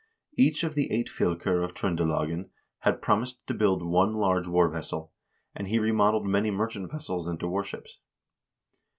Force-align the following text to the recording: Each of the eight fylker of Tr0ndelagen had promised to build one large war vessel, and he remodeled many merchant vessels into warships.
Each 0.35 0.63
of 0.63 0.73
the 0.73 0.89
eight 0.91 1.09
fylker 1.09 1.63
of 1.63 1.75
Tr0ndelagen 1.75 2.49
had 2.79 3.03
promised 3.03 3.45
to 3.45 3.53
build 3.53 3.83
one 3.85 4.15
large 4.15 4.47
war 4.47 4.67
vessel, 4.67 5.13
and 5.53 5.67
he 5.67 5.77
remodeled 5.77 6.25
many 6.25 6.49
merchant 6.49 6.91
vessels 6.91 7.27
into 7.27 7.47
warships. 7.47 7.99